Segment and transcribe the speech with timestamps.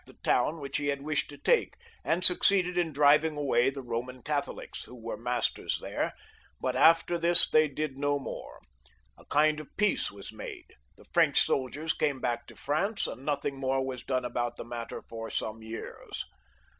[0.07, 4.25] the town which he had wished to take, and succeeded in driving away the Eoman
[4.25, 6.15] Catholics, who weremaste^ there,
[6.59, 8.59] but after this they did no more;
[9.15, 13.59] a kind of peace was made; the French soldiers came back to France, and nothing
[13.59, 16.25] more was done about the matter for some years.